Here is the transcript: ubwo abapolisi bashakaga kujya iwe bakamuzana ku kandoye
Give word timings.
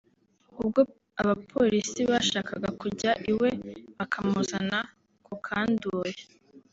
ubwo 0.61 0.79
abapolisi 1.21 2.01
bashakaga 2.11 2.69
kujya 2.81 3.11
iwe 3.31 3.49
bakamuzana 3.97 4.79
ku 5.25 5.33
kandoye 5.45 6.17